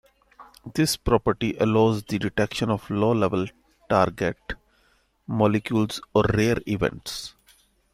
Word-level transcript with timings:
This 0.73 0.97
property 0.97 1.55
allows 1.59 2.01
the 2.01 2.17
detection 2.17 2.71
of 2.71 2.89
low-level 2.89 3.45
target 3.87 4.35
molecules 5.27 6.01
or 6.15 6.23
rare 6.33 6.57
events. 6.65 7.35